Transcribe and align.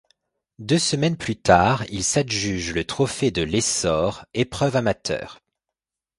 Deux 0.57 0.79
semaines 0.79 1.15
plus 1.15 1.35
tard, 1.35 1.83
il 1.89 2.03
s'adjuge 2.03 2.73
le 2.73 2.85
Trophée 2.85 3.29
de 3.29 3.43
l'Essor, 3.43 4.25
épreuve 4.33 4.75
amateur. 4.75 5.41